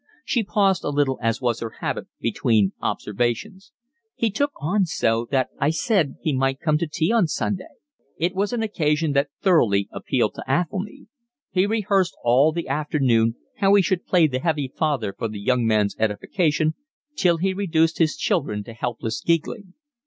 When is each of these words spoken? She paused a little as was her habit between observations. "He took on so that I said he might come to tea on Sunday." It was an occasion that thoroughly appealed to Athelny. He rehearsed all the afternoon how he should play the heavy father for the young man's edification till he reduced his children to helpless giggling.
She 0.25 0.43
paused 0.43 0.83
a 0.83 0.89
little 0.89 1.19
as 1.21 1.41
was 1.43 1.59
her 1.59 1.73
habit 1.79 2.07
between 2.19 2.71
observations. 2.81 3.71
"He 4.15 4.31
took 4.31 4.51
on 4.59 4.85
so 4.87 5.27
that 5.29 5.49
I 5.59 5.69
said 5.69 6.15
he 6.23 6.33
might 6.35 6.59
come 6.59 6.79
to 6.79 6.87
tea 6.87 7.11
on 7.11 7.27
Sunday." 7.27 7.75
It 8.17 8.33
was 8.33 8.51
an 8.51 8.63
occasion 8.63 9.11
that 9.11 9.29
thoroughly 9.43 9.87
appealed 9.91 10.33
to 10.33 10.43
Athelny. 10.49 11.05
He 11.51 11.67
rehearsed 11.67 12.17
all 12.23 12.51
the 12.51 12.67
afternoon 12.67 13.35
how 13.57 13.75
he 13.75 13.83
should 13.83 14.07
play 14.07 14.25
the 14.25 14.39
heavy 14.39 14.73
father 14.75 15.13
for 15.15 15.27
the 15.27 15.39
young 15.39 15.67
man's 15.67 15.95
edification 15.99 16.73
till 17.15 17.37
he 17.37 17.53
reduced 17.53 17.99
his 17.99 18.17
children 18.17 18.63
to 18.63 18.73
helpless 18.73 19.21
giggling. 19.21 19.75